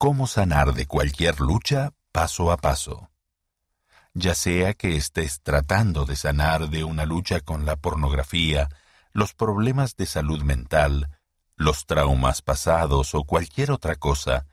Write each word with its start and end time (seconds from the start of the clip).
Cómo 0.00 0.28
sanar 0.28 0.74
de 0.74 0.86
cualquier 0.86 1.40
lucha 1.40 1.92
paso 2.12 2.52
a 2.52 2.56
paso. 2.56 3.10
Ya 4.14 4.36
sea 4.36 4.74
que 4.74 4.96
estés 4.96 5.42
tratando 5.42 6.04
de 6.04 6.14
sanar 6.14 6.68
de 6.70 6.84
una 6.84 7.04
lucha 7.04 7.40
con 7.40 7.66
la 7.66 7.74
pornografía, 7.74 8.68
los 9.12 9.34
problemas 9.34 9.96
de 9.96 10.06
salud 10.06 10.40
mental, 10.44 11.18
los 11.56 11.84
traumas 11.84 12.42
pasados 12.42 13.12
o 13.16 13.24
cualquier 13.24 13.72
otra 13.72 13.96
cosa, 13.96 14.46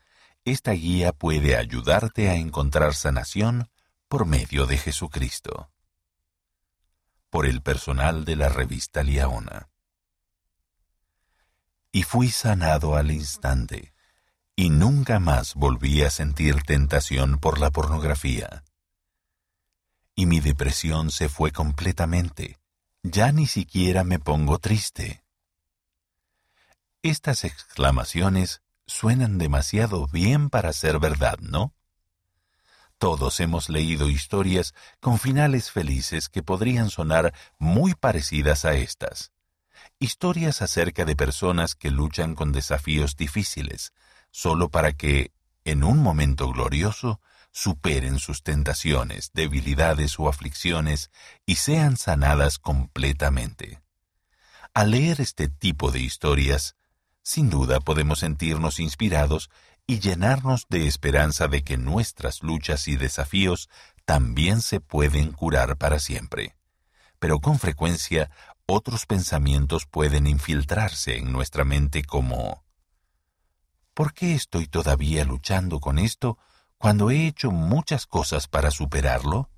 esta 0.46 0.71
guía 0.71 1.11
puede 1.13 1.55
ayudarte 1.55 2.27
a 2.32 2.36
encontrar 2.38 2.96
sanación 2.96 3.70
por 4.07 4.25
medio 4.25 4.66
de 4.66 4.80
Jesucristo. 4.80 5.70
Por 7.30 7.46
el 7.46 7.62
personal 7.62 8.25
de 8.25 8.36
la 8.36 8.50
revista 8.50 9.04
Liaona. 9.04 9.70
Y 11.91 12.02
fui 12.02 12.32
sanado 12.32 12.96
al 12.96 13.12
instante, 13.12 13.95
y 14.55 14.69
nunca 14.69 15.19
más 15.19 15.53
volví 15.55 16.01
a 16.03 16.09
sentir 16.09 16.63
tentación 16.63 17.39
por 17.39 17.59
la 17.59 17.71
pornografía. 17.71 18.63
Y 20.15 20.25
mi 20.27 20.39
depresión 20.39 21.11
se 21.11 21.27
fue 21.27 21.51
completamente. 21.51 22.60
Ya 23.04 23.32
ni 23.32 23.47
siquiera 23.47 24.04
me 24.04 24.18
pongo 24.18 24.60
triste. 24.60 25.23
Estas 27.01 27.43
exclamaciones 27.43 28.61
suenan 28.87 29.37
demasiado 29.37 30.07
bien 30.07 30.49
para 30.49 30.71
ser 30.74 30.99
verdad, 30.99 31.37
¿no? 31.39 31.74
Todos 32.97 33.41
hemos 33.41 33.67
leído 33.67 34.09
historias 34.09 34.73
con 35.02 35.19
finales 35.19 35.69
felices 35.69 36.30
que 36.30 36.44
podrían 36.44 36.89
sonar 36.89 37.33
muy 37.59 37.94
parecidas 37.94 38.63
a 38.63 38.73
estas. 38.75 39.33
Historias 39.99 40.61
acerca 40.61 41.03
de 41.03 41.16
personas 41.16 41.75
que 41.75 41.91
luchan 41.91 42.35
con 42.35 42.53
desafíos 42.53 43.17
difíciles, 43.17 43.91
solo 44.36 44.67
para 44.67 44.92
que, 44.92 45.31
en 45.64 45.86
un 45.86 46.00
momento 46.00 46.52
glorioso, 46.52 47.22
superen 47.53 48.20
sus 48.20 48.44
tentaciones, 48.44 49.31
debilidades 49.33 50.19
o 50.19 50.27
aflicciones 50.27 51.09
y 51.45 51.55
sean 51.55 51.95
sanadas 51.95 52.59
completamente. 52.59 53.81
Al 54.73 54.92
leer 54.92 55.22
este 55.22 55.47
tipo 55.47 55.89
de 55.89 56.02
historias, 56.02 56.75
sin 57.23 57.50
duda 57.50 57.80
podemos 57.80 58.19
sentirnos 58.19 58.81
inspirados 58.81 59.50
y 59.88 60.02
llenarnos 60.02 60.66
de 60.67 60.86
esperanza 60.86 61.47
de 61.47 61.64
que 61.64 61.77
nuestras 61.77 62.44
luchas 62.44 62.89
y 62.89 62.97
desafíos 62.97 63.70
también 64.03 64.61
se 64.61 64.81
pueden 64.81 65.31
curar 65.31 65.77
para 65.77 65.97
siempre. 65.97 66.58
Pero 67.20 67.39
con 67.39 67.58
frecuencia 67.58 68.30
otros 68.66 69.05
pensamientos 69.05 69.86
pueden 69.86 70.27
infiltrarse 70.27 71.20
en 71.20 71.31
nuestra 71.31 71.64
mente 71.64 72.03
como 72.03 72.64
¿Por 73.95 74.13
qué 74.13 74.35
estoy 74.35 74.67
todavía 74.67 75.23
luchando 75.23 75.79
con 75.79 75.99
esto 75.99 76.38
cuando 76.77 77.11
he 77.11 77.27
hecho 77.27 77.49
muchas 77.49 78.05
cosas 78.05 78.49
para 78.49 78.69
superarlo? 78.69 79.49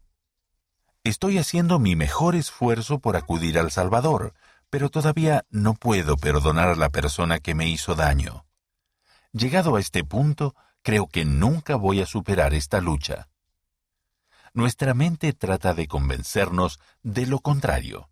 Estoy 1.04 1.40
haciendo 1.40 1.80
mi 1.80 1.96
mejor 1.96 2.36
esfuerzo 2.36 3.00
por 3.00 3.18
acudir 3.18 3.58
al 3.58 3.72
Salvador, 3.72 4.36
pero 4.70 4.92
todavía 4.92 5.44
no 5.50 5.74
puedo 5.74 6.18
perdonar 6.18 6.70
a 6.70 6.76
la 6.76 6.90
persona 6.90 7.40
que 7.40 7.56
me 7.56 7.68
hizo 7.68 7.96
daño. 7.96 8.46
Llegado 9.32 9.76
a 9.76 9.80
este 9.80 10.04
punto, 10.04 10.54
creo 10.84 11.08
que 11.08 11.26
nunca 11.26 11.76
voy 11.76 12.02
a 12.02 12.06
superar 12.06 12.54
esta 12.54 12.80
lucha. 12.80 13.30
Nuestra 14.54 14.94
mente 14.94 15.34
trata 15.34 15.74
de 15.74 15.88
convencernos 15.88 16.80
de 17.02 17.26
lo 17.26 17.40
contrario, 17.40 18.12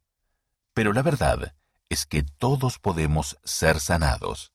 pero 0.73 0.91
la 0.91 1.03
verdad 1.03 1.55
es 1.87 2.07
que 2.07 2.23
todos 2.23 2.79
podemos 2.79 3.37
ser 3.43 3.79
sanados. 3.79 4.54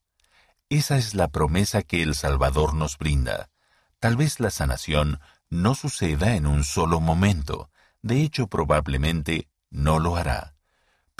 Esa 0.71 0.97
es 0.97 1.15
la 1.15 1.29
promesa 1.29 1.83
que 1.83 2.03
el 2.03 2.15
Salvador 2.15 2.73
nos 2.73 2.97
brinda. 2.97 3.51
Tal 3.99 4.17
vez 4.17 4.41
la 4.41 4.51
sanación 4.51 5.21
no 5.51 5.75
suceda 5.75 6.35
en 6.37 6.47
un 6.47 6.65
solo 6.65 7.01
momento, 7.01 7.71
de 8.01 8.23
hecho 8.23 8.47
probablemente 8.47 9.51
no 9.69 9.99
lo 9.99 10.17
hará 10.17 10.55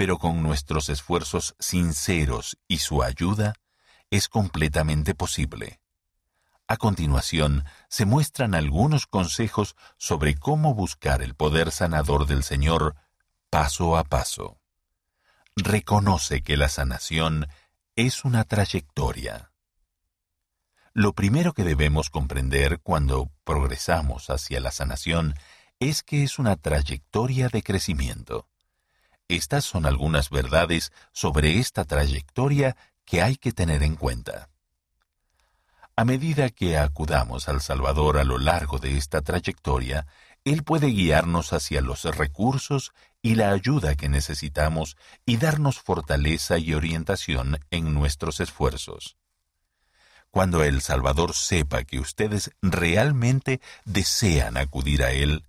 pero 0.01 0.17
con 0.17 0.43
nuestros 0.43 0.89
esfuerzos 0.89 1.55
sinceros 1.59 2.57
y 2.67 2.79
su 2.79 3.03
ayuda, 3.03 3.53
es 4.09 4.29
completamente 4.29 5.15
posible. 5.15 5.83
A 6.67 6.79
continuación, 6.79 7.67
se 7.91 8.07
muestran 8.07 8.55
algunos 8.55 9.07
consejos 9.07 9.77
sobre 9.99 10.37
cómo 10.37 10.75
buscar 10.75 11.21
el 11.21 11.35
poder 11.35 11.71
sanador 11.71 12.27
del 12.27 12.45
Señor 12.45 12.97
paso 13.51 13.99
a 13.99 14.05
paso. 14.05 14.59
Reconoce 15.55 16.43
que 16.43 16.57
la 16.57 16.71
sanación 16.71 17.47
es 18.07 18.25
una 18.25 18.45
trayectoria. 18.45 19.53
Lo 20.95 21.13
primero 21.13 21.53
que 21.53 21.65
debemos 21.65 22.09
comprender 22.09 22.81
cuando 22.81 23.31
progresamos 23.45 24.31
hacia 24.31 24.59
la 24.61 24.71
sanación 24.71 25.35
es 25.81 26.03
que 26.03 26.23
es 26.23 26.39
una 26.39 26.57
trayectoria 26.57 27.49
de 27.49 27.63
crecimiento. 27.63 28.49
Estas 29.29 29.67
son 29.67 29.85
algunas 29.85 30.31
verdades 30.31 30.93
sobre 31.13 31.59
esta 31.59 31.85
trayectoria 31.85 32.75
que 33.05 33.21
hay 33.21 33.37
que 33.37 33.53
tener 33.53 33.83
en 33.83 33.97
cuenta. 33.97 34.49
A 35.95 36.07
medida 36.07 36.49
que 36.49 36.79
acudamos 36.79 37.51
al 37.51 37.61
Salvador 37.61 38.17
a 38.17 38.25
lo 38.25 38.39
largo 38.39 38.79
de 38.79 38.97
esta 38.97 39.21
trayectoria, 39.21 40.07
Él 40.45 40.65
puede 40.65 40.89
guiarnos 40.89 41.53
hacia 41.53 41.81
los 41.83 42.05
recursos 42.05 42.93
y 43.23 43.35
la 43.35 43.51
ayuda 43.51 43.95
que 43.95 44.09
necesitamos 44.09 44.97
y 45.27 45.37
darnos 45.37 45.79
fortaleza 45.81 46.59
y 46.59 46.73
orientación 46.73 47.59
en 47.71 47.93
nuestros 47.93 48.41
esfuerzos. 48.41 49.17
Cuando 50.31 50.63
el 50.63 50.81
Salvador 50.81 51.35
sepa 51.35 51.85
que 51.85 51.99
ustedes 51.99 52.53
realmente 52.63 53.61
desean 53.85 54.57
acudir 54.57 55.03
a 55.03 55.11
Él, 55.11 55.45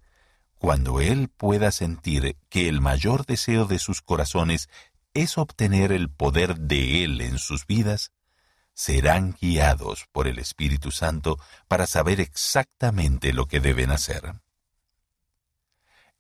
cuando 0.58 1.00
Él 1.00 1.30
pueda 1.30 1.72
sentir 1.72 2.36
que 2.50 2.68
el 2.68 2.82
mayor 2.82 3.26
deseo 3.26 3.66
de 3.66 3.80
sus 3.80 4.02
corazones 4.02 4.70
es 5.14 5.38
obtener 5.38 5.92
el 5.92 6.10
poder 6.10 6.58
de 6.58 7.04
Él 7.04 7.22
en 7.22 7.38
sus 7.38 7.66
vidas, 7.66 8.12
serán 8.74 9.36
guiados 9.40 10.08
por 10.12 10.28
el 10.28 10.40
Espíritu 10.40 10.92
Santo 10.92 11.38
para 11.68 11.88
saber 11.88 12.20
exactamente 12.20 13.34
lo 13.34 13.46
que 13.48 13.60
deben 13.60 13.92
hacer. 13.92 14.34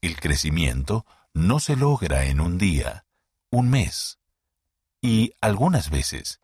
El 0.02 0.20
crecimiento 0.20 1.06
no 1.34 1.60
se 1.60 1.76
logra 1.76 2.26
en 2.26 2.42
un 2.42 2.58
día, 2.58 3.06
un 3.50 3.70
mes, 3.70 4.20
y 5.02 5.34
algunas 5.42 5.90
veces 5.90 6.42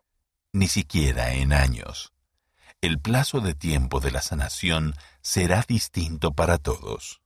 ni 0.52 0.68
siquiera 0.68 1.34
en 1.34 1.52
años. 1.52 2.12
El 2.80 3.00
plazo 3.00 3.40
de 3.40 3.54
tiempo 3.54 4.00
de 4.00 4.10
la 4.10 4.22
sanación 4.22 4.94
será 5.20 5.64
distinto 5.68 6.32
para 6.32 6.58
todos 6.58 7.20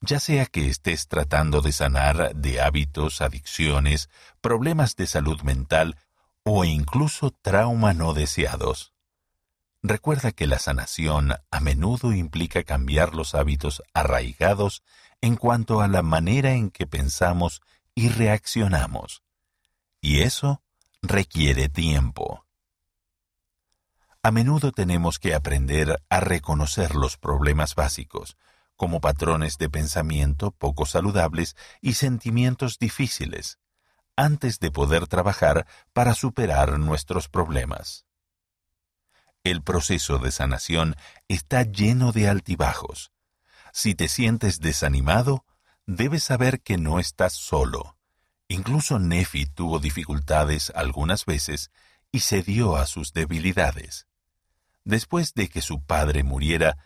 ya 0.00 0.18
sea 0.18 0.46
que 0.46 0.68
estés 0.68 1.08
tratando 1.08 1.60
de 1.60 1.72
sanar 1.72 2.34
de 2.34 2.60
hábitos, 2.60 3.20
adicciones, 3.20 4.08
problemas 4.40 4.96
de 4.96 5.06
salud 5.06 5.40
mental 5.42 5.96
o 6.42 6.64
incluso 6.64 7.30
trauma 7.30 7.92
no 7.92 8.14
deseados. 8.14 8.94
Recuerda 9.82 10.32
que 10.32 10.46
la 10.46 10.58
sanación 10.58 11.32
a 11.50 11.60
menudo 11.60 12.12
implica 12.12 12.64
cambiar 12.64 13.14
los 13.14 13.34
hábitos 13.34 13.82
arraigados 13.94 14.82
en 15.22 15.36
cuanto 15.36 15.80
a 15.80 15.88
la 15.88 16.02
manera 16.02 16.52
en 16.52 16.70
que 16.70 16.86
pensamos 16.86 17.62
y 17.94 18.10
reaccionamos. 18.10 19.22
Y 20.02 20.20
eso 20.20 20.62
requiere 21.00 21.70
tiempo. 21.70 22.44
A 24.22 24.30
menudo 24.30 24.70
tenemos 24.70 25.18
que 25.18 25.34
aprender 25.34 26.02
a 26.10 26.20
reconocer 26.20 26.94
los 26.94 27.16
problemas 27.16 27.74
básicos, 27.74 28.36
como 28.76 29.00
patrones 29.00 29.56
de 29.56 29.70
pensamiento 29.70 30.50
poco 30.50 30.84
saludables 30.84 31.56
y 31.80 31.94
sentimientos 31.94 32.78
difíciles, 32.78 33.58
antes 34.16 34.58
de 34.58 34.70
poder 34.70 35.06
trabajar 35.06 35.66
para 35.94 36.12
superar 36.12 36.78
nuestros 36.78 37.28
problemas. 37.28 38.04
El 39.42 39.62
proceso 39.62 40.18
de 40.18 40.32
sanación 40.32 40.96
está 41.28 41.62
lleno 41.62 42.12
de 42.12 42.28
altibajos. 42.28 43.10
Si 43.72 43.94
te 43.94 44.08
sientes 44.08 44.60
desanimado, 44.60 45.46
debes 45.86 46.24
saber 46.24 46.60
que 46.60 46.76
no 46.76 46.98
estás 46.98 47.32
solo. 47.32 47.96
Incluso 48.48 48.98
Nefi 48.98 49.46
tuvo 49.46 49.78
dificultades 49.78 50.72
algunas 50.74 51.24
veces 51.24 51.70
y 52.12 52.20
cedió 52.20 52.76
a 52.76 52.84
sus 52.86 53.12
debilidades. 53.12 54.06
Después 54.84 55.32
de 55.34 55.48
que 55.48 55.62
su 55.62 55.82
padre 55.84 56.22
muriera, 56.22 56.76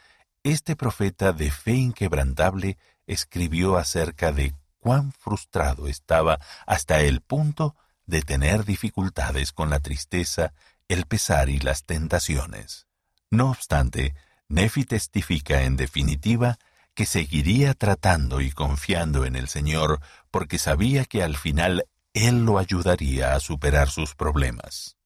este 0.44 0.76
profeta 0.76 1.32
de 1.32 1.50
fe 1.50 1.72
inquebrantable 1.72 2.78
escribió 3.06 3.78
acerca 3.78 4.30
de 4.30 4.54
cuán 4.78 5.12
frustrado 5.12 5.88
estaba 5.88 6.38
hasta 6.66 7.00
el 7.00 7.20
punto 7.20 7.74
de 8.06 8.22
tener 8.22 8.64
dificultades 8.64 9.52
con 9.52 9.70
la 9.70 9.80
tristeza, 9.80 10.52
el 10.94 11.04
pesar 11.06 11.50
y 11.50 11.58
las 11.58 11.84
tentaciones. 11.84 12.86
No 13.30 13.50
obstante, 13.50 14.14
Nefi 14.48 14.84
testifica 14.84 15.62
en 15.64 15.76
definitiva 15.76 16.58
que 16.94 17.04
seguiría 17.06 17.74
tratando 17.74 18.40
y 18.40 18.50
confiando 18.52 19.26
en 19.26 19.36
el 19.36 19.48
Señor 19.48 20.00
porque 20.30 20.58
sabía 20.58 21.04
que 21.04 21.22
al 21.22 21.36
final 21.36 21.84
Él 22.14 22.44
lo 22.44 22.58
ayudaría 22.58 23.34
a 23.34 23.40
superar 23.40 23.90
sus 23.90 24.14
problemas. 24.14 24.96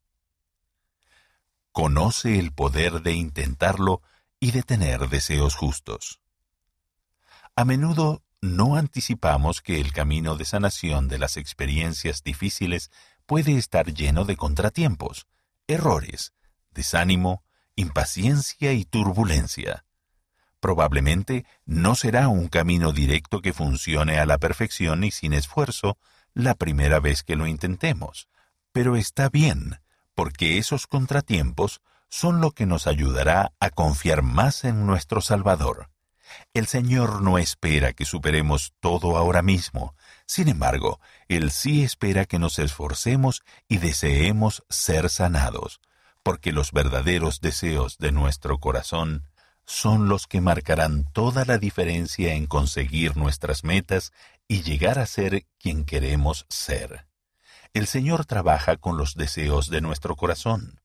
conoce 1.72 2.40
el 2.40 2.52
poder 2.52 3.02
de 3.02 3.12
intentarlo 3.12 4.02
y 4.40 4.50
de 4.50 4.64
tener 4.64 5.08
deseos 5.08 5.54
justos. 5.54 6.20
A 7.54 7.64
menudo 7.64 8.22
no 8.40 8.74
anticipamos 8.74 9.62
que 9.62 9.80
el 9.80 9.92
camino 9.92 10.34
de 10.34 10.44
sanación 10.44 11.06
de 11.06 11.18
las 11.18 11.36
experiencias 11.36 12.24
difíciles 12.24 12.90
puede 13.26 13.56
estar 13.56 13.94
lleno 13.94 14.24
de 14.24 14.36
contratiempos, 14.36 15.28
errores, 15.68 16.32
desánimo, 16.72 17.44
impaciencia 17.76 18.72
y 18.72 18.84
turbulencia. 18.84 19.84
Probablemente 20.58 21.46
no 21.64 21.94
será 21.94 22.26
un 22.28 22.48
camino 22.48 22.92
directo 22.92 23.40
que 23.40 23.52
funcione 23.52 24.18
a 24.18 24.26
la 24.26 24.38
perfección 24.38 25.04
y 25.04 25.12
sin 25.12 25.32
esfuerzo 25.32 25.96
la 26.34 26.54
primera 26.54 26.98
vez 26.98 27.22
que 27.22 27.36
lo 27.36 27.46
intentemos, 27.46 28.28
pero 28.72 28.96
está 28.96 29.28
bien, 29.28 29.80
porque 30.14 30.58
esos 30.58 30.86
contratiempos 30.86 31.80
son 32.08 32.40
lo 32.40 32.50
que 32.50 32.66
nos 32.66 32.86
ayudará 32.86 33.52
a 33.60 33.70
confiar 33.70 34.22
más 34.22 34.64
en 34.64 34.86
nuestro 34.86 35.20
Salvador. 35.20 35.90
El 36.54 36.66
Señor 36.66 37.22
no 37.22 37.38
espera 37.38 37.92
que 37.92 38.04
superemos 38.04 38.72
todo 38.80 39.16
ahora 39.16 39.42
mismo, 39.42 39.94
sin 40.28 40.48
embargo, 40.48 41.00
Él 41.28 41.50
sí 41.50 41.82
espera 41.82 42.26
que 42.26 42.38
nos 42.38 42.58
esforcemos 42.58 43.42
y 43.66 43.78
deseemos 43.78 44.62
ser 44.68 45.08
sanados, 45.08 45.80
porque 46.22 46.52
los 46.52 46.72
verdaderos 46.72 47.40
deseos 47.40 47.96
de 47.96 48.12
nuestro 48.12 48.58
corazón 48.58 49.24
son 49.64 50.10
los 50.10 50.26
que 50.26 50.42
marcarán 50.42 51.10
toda 51.12 51.46
la 51.46 51.56
diferencia 51.56 52.34
en 52.34 52.46
conseguir 52.46 53.16
nuestras 53.16 53.64
metas 53.64 54.12
y 54.46 54.60
llegar 54.62 54.98
a 54.98 55.06
ser 55.06 55.46
quien 55.58 55.86
queremos 55.86 56.44
ser. 56.50 57.06
El 57.72 57.86
Señor 57.86 58.26
trabaja 58.26 58.76
con 58.76 58.98
los 58.98 59.14
deseos 59.14 59.70
de 59.70 59.80
nuestro 59.80 60.14
corazón, 60.14 60.82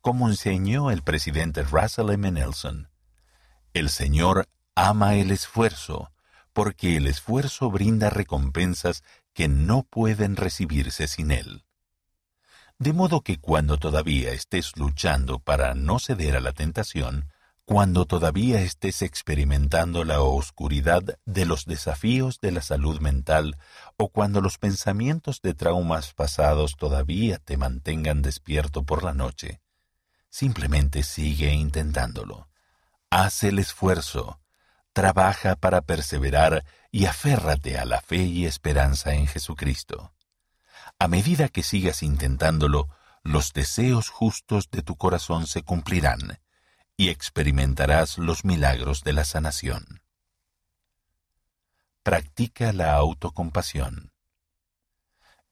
como 0.00 0.30
enseñó 0.30 0.90
el 0.90 1.02
presidente 1.02 1.62
Russell 1.62 2.08
M. 2.08 2.30
Nelson. 2.30 2.88
El 3.74 3.90
Señor 3.90 4.48
ama 4.74 5.16
el 5.16 5.30
esfuerzo, 5.30 6.10
porque 6.58 6.96
el 6.96 7.06
esfuerzo 7.06 7.70
brinda 7.70 8.10
recompensas 8.10 9.04
que 9.32 9.46
no 9.46 9.84
pueden 9.84 10.34
recibirse 10.34 11.06
sin 11.06 11.30
él. 11.30 11.64
De 12.80 12.92
modo 12.92 13.20
que 13.20 13.38
cuando 13.38 13.76
todavía 13.76 14.32
estés 14.32 14.76
luchando 14.76 15.38
para 15.38 15.74
no 15.74 16.00
ceder 16.00 16.34
a 16.34 16.40
la 16.40 16.50
tentación, 16.50 17.30
cuando 17.64 18.06
todavía 18.06 18.60
estés 18.60 19.02
experimentando 19.02 20.02
la 20.02 20.20
oscuridad 20.20 21.04
de 21.24 21.46
los 21.46 21.64
desafíos 21.64 22.40
de 22.40 22.50
la 22.50 22.60
salud 22.60 22.98
mental 22.98 23.56
o 23.96 24.08
cuando 24.08 24.40
los 24.40 24.58
pensamientos 24.58 25.40
de 25.42 25.54
traumas 25.54 26.12
pasados 26.12 26.74
todavía 26.74 27.38
te 27.38 27.56
mantengan 27.56 28.20
despierto 28.20 28.82
por 28.82 29.04
la 29.04 29.14
noche, 29.14 29.60
simplemente 30.28 31.04
sigue 31.04 31.54
intentándolo. 31.54 32.48
Haz 33.10 33.44
el 33.44 33.60
esfuerzo, 33.60 34.40
trabaja 34.98 35.54
para 35.54 35.80
perseverar 35.82 36.64
y 36.90 37.06
aférrate 37.06 37.78
a 37.78 37.84
la 37.84 38.00
fe 38.00 38.16
y 38.16 38.46
esperanza 38.46 39.14
en 39.14 39.28
Jesucristo. 39.28 40.12
A 40.98 41.06
medida 41.06 41.48
que 41.48 41.62
sigas 41.62 42.02
intentándolo, 42.02 42.88
los 43.22 43.52
deseos 43.52 44.08
justos 44.08 44.72
de 44.72 44.82
tu 44.82 44.96
corazón 44.96 45.46
se 45.46 45.62
cumplirán 45.62 46.40
y 46.96 47.10
experimentarás 47.10 48.18
los 48.18 48.44
milagros 48.44 49.04
de 49.04 49.12
la 49.12 49.24
sanación. 49.24 50.02
Practica 52.02 52.72
la 52.72 52.94
autocompasión. 52.94 54.10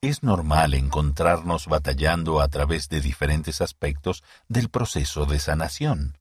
Es 0.01 0.25
normal 0.25 0.75
encontrarnos 0.75 1.69
batallando 1.69 2.41
a 2.41 2.49
través 2.49 2.89
de 2.89 3.01
diferentes 3.01 3.61
aspectos 3.61 4.25
del 4.49 4.71
proceso 4.71 5.25
de 5.25 5.39
sanación. 5.39 6.19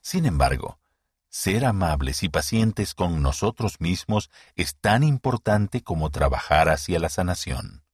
Sin 0.00 0.26
embargo, 0.26 0.78
ser 1.28 1.64
amables 1.64 2.22
y 2.22 2.28
pacientes 2.28 2.94
con 2.94 3.22
nosotros 3.22 3.80
mismos 3.80 4.30
es 4.54 4.76
tan 4.76 5.02
importante 5.02 5.82
como 5.82 6.10
trabajar 6.10 6.68
hacia 6.68 6.98
la 6.98 7.08
sanación. 7.08 7.84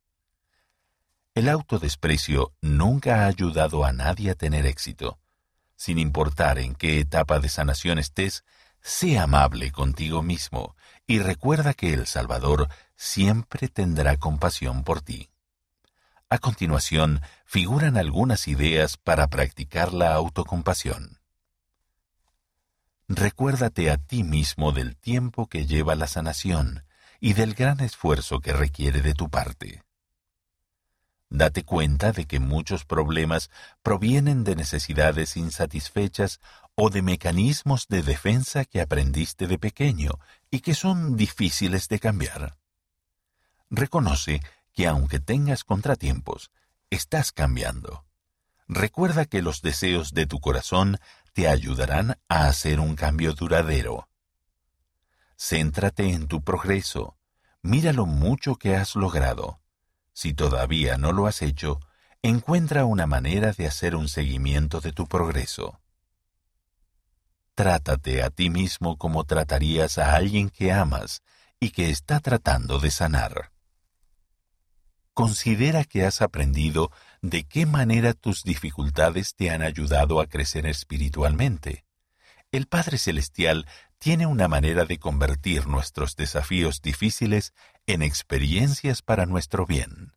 El 1.34 1.48
autodesprecio 1.48 2.52
nunca 2.60 3.22
ha 3.22 3.26
ayudado 3.26 3.84
a 3.84 3.92
nadie 3.92 4.30
a 4.30 4.34
tener 4.34 4.66
éxito. 4.66 5.18
Sin 5.74 5.98
importar 5.98 6.58
en 6.58 6.76
qué 6.76 7.00
etapa 7.00 7.40
de 7.40 7.48
sanación 7.48 7.98
estés, 7.98 8.44
sé 8.80 9.18
amable 9.18 9.72
contigo 9.72 10.22
mismo 10.22 10.76
y 11.06 11.18
recuerda 11.18 11.74
que 11.74 11.92
el 11.92 12.06
Salvador 12.06 12.68
siempre 12.94 13.68
tendrá 13.68 14.16
compasión 14.16 14.84
por 14.84 15.02
ti. 15.02 15.30
A 16.30 16.38
continuación, 16.38 17.20
figuran 17.44 17.96
algunas 17.96 18.46
ideas 18.46 18.96
para 18.96 19.26
practicar 19.26 19.92
la 19.92 20.14
autocompasión. 20.14 21.18
Recuérdate 23.08 23.90
a 23.90 23.98
ti 23.98 24.24
mismo 24.24 24.72
del 24.72 24.96
tiempo 24.96 25.46
que 25.46 25.66
lleva 25.66 25.94
la 25.94 26.06
sanación 26.06 26.84
y 27.20 27.34
del 27.34 27.54
gran 27.54 27.80
esfuerzo 27.80 28.40
que 28.40 28.52
requiere 28.52 29.02
de 29.02 29.14
tu 29.14 29.28
parte. 29.28 29.82
Date 31.28 31.64
cuenta 31.64 32.12
de 32.12 32.26
que 32.26 32.40
muchos 32.40 32.84
problemas 32.84 33.50
provienen 33.82 34.44
de 34.44 34.56
necesidades 34.56 35.36
insatisfechas 35.36 36.40
o 36.76 36.90
de 36.90 37.02
mecanismos 37.02 37.88
de 37.88 38.02
defensa 38.02 38.64
que 38.64 38.80
aprendiste 38.80 39.46
de 39.46 39.58
pequeño 39.58 40.12
y 40.50 40.60
que 40.60 40.74
son 40.74 41.16
difíciles 41.16 41.88
de 41.88 41.98
cambiar. 41.98 42.56
Reconoce 43.68 44.40
que 44.72 44.86
aunque 44.86 45.20
tengas 45.20 45.64
contratiempos, 45.64 46.50
estás 46.90 47.32
cambiando. 47.32 48.04
Recuerda 48.66 49.26
que 49.26 49.42
los 49.42 49.60
deseos 49.60 50.14
de 50.14 50.26
tu 50.26 50.40
corazón 50.40 50.98
te 51.34 51.48
ayudarán 51.48 52.16
a 52.28 52.46
hacer 52.46 52.78
un 52.78 52.94
cambio 52.94 53.34
duradero. 53.34 54.08
Céntrate 55.36 56.08
en 56.08 56.28
tu 56.28 56.42
progreso. 56.42 57.18
Mira 57.60 57.92
lo 57.92 58.06
mucho 58.06 58.54
que 58.54 58.76
has 58.76 58.94
logrado. 58.94 59.60
Si 60.12 60.32
todavía 60.32 60.96
no 60.96 61.12
lo 61.12 61.26
has 61.26 61.42
hecho, 61.42 61.80
encuentra 62.22 62.84
una 62.84 63.06
manera 63.06 63.52
de 63.52 63.66
hacer 63.66 63.96
un 63.96 64.08
seguimiento 64.08 64.80
de 64.80 64.92
tu 64.92 65.08
progreso. 65.08 65.80
Trátate 67.56 68.22
a 68.22 68.30
ti 68.30 68.48
mismo 68.48 68.96
como 68.96 69.24
tratarías 69.24 69.98
a 69.98 70.14
alguien 70.14 70.50
que 70.50 70.72
amas 70.72 71.22
y 71.58 71.70
que 71.70 71.90
está 71.90 72.20
tratando 72.20 72.78
de 72.78 72.92
sanar. 72.92 73.50
Considera 75.14 75.84
que 75.84 76.04
has 76.04 76.22
aprendido 76.22 76.92
de 77.24 77.44
qué 77.44 77.64
manera 77.64 78.12
tus 78.12 78.42
dificultades 78.42 79.34
te 79.34 79.48
han 79.48 79.62
ayudado 79.62 80.20
a 80.20 80.26
crecer 80.26 80.66
espiritualmente. 80.66 81.86
El 82.52 82.66
Padre 82.66 82.98
Celestial 82.98 83.66
tiene 83.98 84.26
una 84.26 84.46
manera 84.46 84.84
de 84.84 84.98
convertir 84.98 85.66
nuestros 85.66 86.16
desafíos 86.16 86.82
difíciles 86.82 87.54
en 87.86 88.02
experiencias 88.02 89.00
para 89.00 89.24
nuestro 89.24 89.64
bien. 89.64 90.12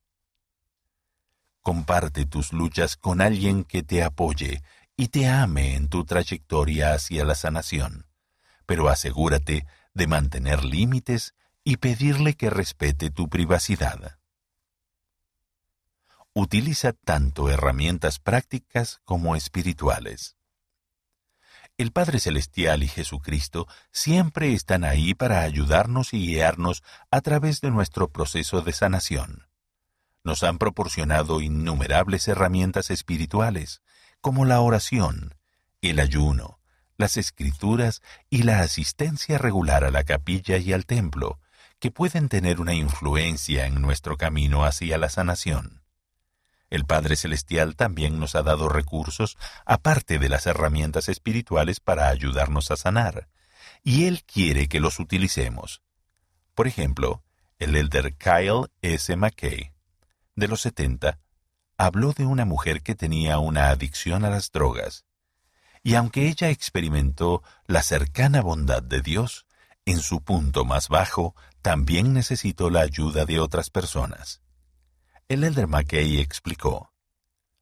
Comparte 1.62 2.26
tus 2.26 2.52
luchas 2.52 2.98
con 2.98 3.22
alguien 3.22 3.64
que 3.64 3.84
te 3.84 4.04
apoye 4.04 4.62
y 4.98 5.08
te 5.08 5.30
ame 5.30 5.76
en 5.76 5.88
tu 5.88 6.04
trayectoria 6.04 6.92
hacia 6.92 7.24
la 7.24 7.36
sanación, 7.36 8.06
pero 8.66 8.90
asegúrate 8.90 9.66
de 9.94 10.08
mantener 10.08 10.66
límites 10.66 11.36
y 11.64 11.78
pedirle 11.78 12.34
que 12.34 12.50
respete 12.50 13.12
tu 13.12 13.30
privacidad. 13.30 14.17
Utiliza 16.40 16.94
tanto 16.94 17.50
herramientas 17.50 18.20
prácticas 18.20 19.02
como 19.06 19.36
espirituales. 19.36 20.38
El 21.80 21.92
Padre 21.92 22.20
Celestial 22.20 22.84
y 22.84 22.88
Jesucristo 22.88 23.68
siempre 23.92 24.54
están 24.54 24.84
ahí 24.84 25.16
para 25.16 25.42
ayudarnos 25.42 26.14
y 26.14 26.20
guiarnos 26.20 26.84
a 27.10 27.22
través 27.22 27.60
de 27.62 27.72
nuestro 27.72 28.12
proceso 28.12 28.62
de 28.62 28.72
sanación. 28.72 29.48
Nos 30.24 30.44
han 30.44 30.60
proporcionado 30.60 31.42
innumerables 31.42 32.28
herramientas 32.28 32.92
espirituales, 32.92 33.82
como 34.22 34.46
la 34.46 34.62
oración, 34.62 35.34
el 35.82 36.00
ayuno, 36.00 36.60
las 36.98 37.18
escrituras 37.18 38.04
y 38.30 38.44
la 38.44 38.60
asistencia 38.60 39.40
regular 39.40 39.84
a 39.84 39.90
la 39.90 40.04
capilla 40.04 40.58
y 40.58 40.72
al 40.72 40.86
templo, 40.86 41.40
que 41.80 41.90
pueden 41.90 42.30
tener 42.30 42.62
una 42.62 42.76
influencia 42.76 43.66
en 43.66 43.82
nuestro 43.82 44.18
camino 44.18 44.66
hacia 44.66 45.00
la 45.00 45.10
sanación. 45.10 45.77
El 46.70 46.86
Padre 46.86 47.16
Celestial 47.16 47.76
también 47.76 48.20
nos 48.20 48.36
ha 48.36 48.44
dado 48.44 48.68
recursos 48.68 49.38
aparte 49.66 50.20
de 50.20 50.30
las 50.30 50.48
herramientas 50.48 51.08
espirituales 51.08 51.80
para 51.80 52.10
ayudarnos 52.10 52.72
a 52.72 52.78
sanar, 52.78 53.30
y 53.84 54.06
Él 54.06 54.24
quiere 54.24 54.68
que 54.68 54.80
los 54.80 55.00
utilicemos. 55.00 55.82
Por 56.56 56.68
ejemplo, 56.68 57.24
el 57.60 57.76
elder 57.76 58.16
Kyle 58.16 58.70
S. 58.82 59.16
McKay, 59.16 59.72
de 60.36 60.48
los 60.48 60.62
70, 60.62 61.20
habló 61.78 62.12
de 62.14 62.26
una 62.26 62.46
mujer 62.46 62.82
que 62.82 62.96
tenía 62.96 63.40
una 63.40 63.70
adicción 63.70 64.26
a 64.26 64.30
las 64.30 64.52
drogas, 64.52 65.06
y 65.84 65.96
aunque 65.96 66.28
ella 66.28 66.50
experimentó 66.50 67.44
la 67.66 67.82
cercana 67.82 68.42
bondad 68.42 68.84
de 68.84 69.02
Dios, 69.02 69.46
en 69.86 70.02
su 70.02 70.22
punto 70.22 70.66
más 70.66 70.90
bajo 70.90 71.34
también 71.62 72.14
necesitó 72.14 72.70
la 72.70 72.82
ayuda 72.82 73.26
de 73.26 73.40
otras 73.40 73.70
personas. 73.70 74.42
El 75.30 75.44
elder 75.44 75.68
McKay 75.68 76.22
explicó, 76.22 76.94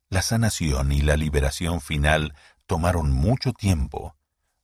La 0.09 0.21
sanación 0.21 0.91
y 0.91 1.01
la 1.01 1.17
liberación 1.17 1.81
final 1.81 2.35
tomaron 2.67 3.11
mucho 3.11 3.53
tiempo, 3.53 4.15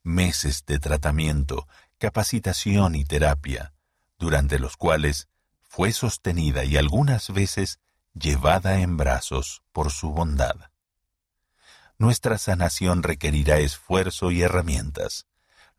meses 0.04 0.66
de 0.68 0.78
tratamiento, 0.78 1.68
capacitación 1.98 2.94
y 2.94 3.04
terapia, 3.04 3.74
durante 4.20 4.60
los 4.60 4.78
cuales 4.78 5.30
fue 5.64 5.94
sostenida 5.94 6.64
y 6.64 6.78
algunas 6.78 7.34
veces 7.34 7.80
llevada 8.14 8.82
en 8.82 8.98
brazos 8.98 9.64
por 9.72 9.92
su 9.92 10.12
bondad. 10.12 10.70
Nuestra 11.98 12.38
sanación 12.38 13.02
requerirá 13.02 13.58
esfuerzo 13.58 14.30
y 14.30 14.44
herramientas. 14.44 15.26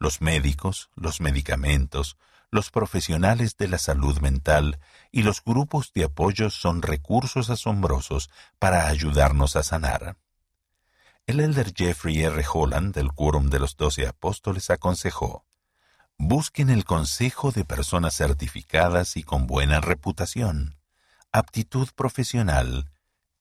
Los 0.00 0.20
médicos, 0.20 0.90
los 0.96 1.20
medicamentos, 1.20 2.16
los 2.52 2.70
profesionales 2.70 3.56
de 3.56 3.66
la 3.66 3.78
salud 3.78 4.20
mental 4.20 4.78
y 5.10 5.22
los 5.22 5.42
grupos 5.42 5.92
de 5.94 6.04
apoyo 6.04 6.50
son 6.50 6.82
recursos 6.82 7.48
asombrosos 7.48 8.30
para 8.58 8.88
ayudarnos 8.88 9.56
a 9.56 9.62
sanar. 9.62 10.18
El 11.26 11.40
elder 11.40 11.72
Jeffrey 11.74 12.22
R. 12.22 12.44
Holland 12.52 12.94
del 12.94 13.10
Quórum 13.12 13.48
de 13.48 13.58
los 13.58 13.76
Doce 13.78 14.06
Apóstoles 14.06 14.68
aconsejó, 14.68 15.46
Busquen 16.18 16.68
el 16.68 16.84
consejo 16.84 17.52
de 17.52 17.64
personas 17.64 18.14
certificadas 18.14 19.16
y 19.16 19.22
con 19.22 19.46
buena 19.46 19.80
reputación, 19.80 20.76
aptitud 21.32 21.88
profesional 21.96 22.90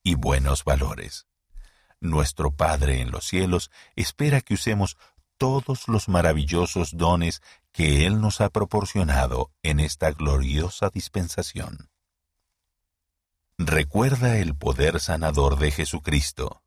y 0.04 0.16
buenos 0.16 0.64
valores. 0.64 1.28
Nuestro 2.00 2.56
Padre 2.56 3.02
en 3.02 3.12
los 3.12 3.26
cielos 3.28 3.72
espera 3.96 4.40
que 4.42 4.54
usemos 4.54 4.98
todos 5.42 5.88
los 5.88 6.08
maravillosos 6.08 6.96
dones 6.98 7.42
que 7.72 8.06
Él 8.06 8.22
nos 8.22 8.42
ha 8.42 8.50
proporcionado 8.50 9.50
en 9.64 9.80
esta 9.80 10.12
gloriosa 10.12 10.92
dispensación. 10.94 11.90
Recuerda 13.58 14.38
el 14.38 14.56
poder 14.56 15.00
sanador 15.00 15.58
de 15.58 15.72
Jesucristo. 15.72 16.62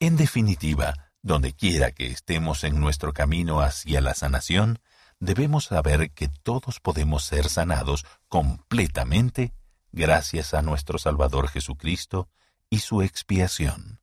En 0.00 0.16
definitiva, 0.16 1.12
donde 1.22 1.54
quiera 1.54 1.92
que 1.92 2.08
estemos 2.08 2.64
en 2.64 2.80
nuestro 2.80 3.12
camino 3.12 3.60
hacia 3.60 4.00
la 4.00 4.14
sanación, 4.14 4.80
debemos 5.20 5.66
saber 5.66 6.10
que 6.10 6.26
todos 6.26 6.80
podemos 6.80 7.22
ser 7.22 7.48
sanados 7.48 8.04
completamente 8.26 9.54
gracias 9.92 10.54
a 10.54 10.62
nuestro 10.62 10.98
Salvador 10.98 11.46
Jesucristo 11.46 12.28
y 12.68 12.80
su 12.80 13.00
expiación. 13.00 14.01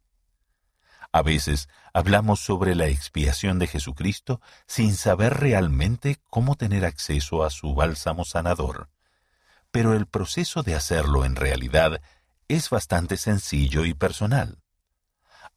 A 1.11 1.23
veces 1.23 1.69
hablamos 1.93 2.39
sobre 2.39 2.75
la 2.75 2.87
expiación 2.87 3.57
de 3.57 3.67
Jesucristo 3.67 4.41
sin 4.67 4.95
saber 4.95 5.39
realmente 5.39 6.19
cómo 6.29 6.55
tener 6.55 6.85
acceso 6.85 7.43
a 7.43 7.49
su 7.49 7.73
bálsamo 7.73 8.25
sanador, 8.25 8.89
pero 9.71 9.93
el 9.95 10.05
proceso 10.05 10.61
de 10.61 10.75
hacerlo 10.75 11.25
en 11.25 11.35
realidad 11.35 12.01
es 12.47 12.69
bastante 12.69 13.17
sencillo 13.17 13.85
y 13.85 13.93
personal. 13.93 14.59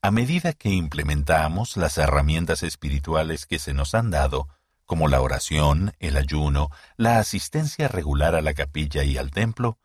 A 0.01 0.11
medida 0.11 0.53
que 0.53 0.71
implementamos 0.71 1.77
las 1.77 1.99
herramientas 1.99 2.63
espirituales 2.63 3.47
que 3.47 3.59
se 3.59 3.75
nos 3.75 3.95
han 3.95 4.11
dado, 4.11 4.49
como 4.87 5.07
la 5.07 5.21
oración, 5.21 5.93
el 6.01 6.17
ayuno, 6.17 6.71
la 6.97 7.19
asistencia 7.19 7.89
regular 7.89 8.35
a 8.35 8.41
la 8.41 8.55
capilla 8.55 9.05
y 9.05 9.17
al 9.17 9.31
templo, 9.31 9.79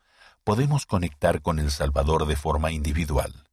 podemos 0.44 0.86
conectar 0.86 1.40
con 1.40 1.58
el 1.58 1.70
Salvador 1.70 2.26
de 2.26 2.36
forma 2.36 2.72
individual. 2.72 3.47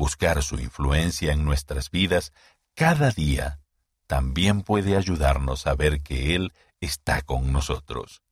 Buscar 0.00 0.42
su 0.42 0.58
influencia 0.58 1.32
en 1.32 1.44
nuestras 1.44 1.90
vidas 1.90 2.32
cada 2.74 3.10
día 3.10 3.60
también 4.06 4.62
puede 4.62 4.96
ayudarnos 4.96 5.66
a 5.66 5.74
ver 5.74 6.00
que 6.00 6.34
Él 6.34 6.54
está 6.80 7.20
con 7.20 7.52
nosotros. 7.52 8.22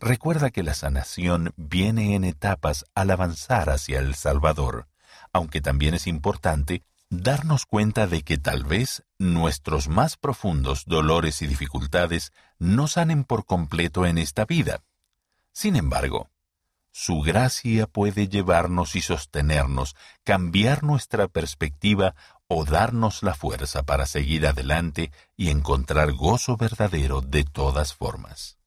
Recuerda 0.00 0.50
que 0.50 0.62
la 0.62 0.72
sanación 0.72 1.52
viene 1.56 2.14
en 2.14 2.24
etapas 2.24 2.86
al 2.94 3.10
avanzar 3.10 3.68
hacia 3.68 3.98
el 3.98 4.14
Salvador 4.14 4.88
aunque 5.32 5.60
también 5.60 5.94
es 5.94 6.06
importante 6.06 6.82
darnos 7.10 7.66
cuenta 7.66 8.06
de 8.06 8.22
que 8.22 8.38
tal 8.38 8.64
vez 8.64 9.04
nuestros 9.18 9.88
más 9.88 10.16
profundos 10.16 10.84
dolores 10.86 11.42
y 11.42 11.46
dificultades 11.46 12.32
no 12.58 12.88
sanen 12.88 13.24
por 13.24 13.44
completo 13.44 14.06
en 14.06 14.18
esta 14.18 14.44
vida. 14.44 14.82
Sin 15.52 15.76
embargo, 15.76 16.30
su 16.92 17.22
gracia 17.22 17.86
puede 17.86 18.28
llevarnos 18.28 18.96
y 18.96 19.00
sostenernos, 19.00 19.96
cambiar 20.24 20.82
nuestra 20.82 21.26
perspectiva 21.26 22.14
o 22.46 22.66
darnos 22.66 23.22
la 23.22 23.34
fuerza 23.34 23.82
para 23.82 24.04
seguir 24.04 24.46
adelante 24.46 25.10
y 25.34 25.48
encontrar 25.48 26.12
gozo 26.12 26.58
verdadero 26.58 27.22
de 27.22 27.44
todas 27.44 27.94
formas. 27.94 28.58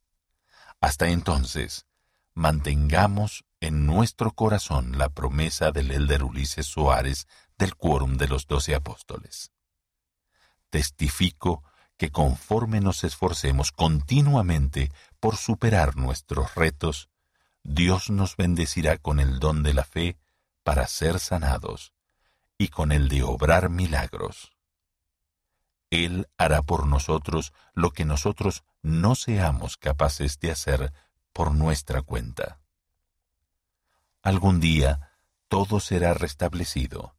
Hasta 0.82 1.10
entonces, 1.10 1.86
mantengamos 2.34 3.46
en 3.62 3.86
nuestro 3.86 4.32
corazón 4.32 4.98
la 4.98 5.10
promesa 5.10 5.72
del 5.72 5.91
elder 5.91 6.24
Ulises 6.24 6.65
Suárez 6.65 7.27
del 7.60 7.75
Quórum 7.75 8.17
de 8.17 8.27
los 8.27 8.48
Doce 8.48 8.74
Apóstoles. 8.74 9.51
Testifico 10.72 11.63
que 11.96 12.10
conforme 12.10 12.82
nos 12.82 13.03
esforcemos 13.03 13.72
continuamente 13.72 14.91
por 15.20 15.38
superar 15.38 15.96
nuestros 15.96 16.55
retos, 16.55 17.10
Dios 17.67 18.12
nos 18.12 18.38
bendecirá 18.38 19.00
con 19.00 19.19
el 19.19 19.39
don 19.39 19.63
de 19.63 19.74
la 19.74 19.84
fe 19.84 20.19
para 20.62 20.86
ser 20.86 21.19
sanados 21.19 21.93
y 22.60 22.67
con 22.67 22.91
el 22.91 23.10
de 23.10 23.24
obrar 23.24 23.69
milagros. 23.69 24.55
Él 25.89 26.29
hará 26.38 26.62
por 26.62 26.86
nosotros 26.86 27.53
lo 27.74 27.89
que 27.89 28.05
nosotros 28.05 28.63
no 28.84 29.15
seamos 29.15 29.77
capaces 29.77 30.39
de 30.39 30.51
hacer 30.51 30.93
por 31.34 31.55
nuestra 31.55 32.03
cuenta. 32.03 32.60
Algún 34.22 34.60
día 34.60 35.17
todo 35.48 35.79
será 35.79 36.13
restablecido 36.13 37.15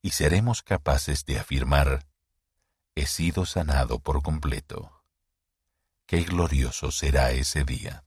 y 0.00 0.12
seremos 0.12 0.62
capaces 0.62 1.26
de 1.26 1.38
afirmar, 1.38 2.06
he 2.94 3.04
sido 3.04 3.44
sanado 3.44 3.98
por 3.98 4.22
completo. 4.22 5.04
Qué 6.06 6.22
glorioso 6.22 6.90
será 6.90 7.32
ese 7.32 7.64
día. 7.64 8.06